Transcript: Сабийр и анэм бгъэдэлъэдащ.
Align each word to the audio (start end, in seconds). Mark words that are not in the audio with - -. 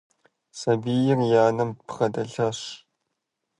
Сабийр 0.59 1.17
и 1.29 1.33
анэм 1.47 1.69
бгъэдэлъэдащ. 1.87 2.59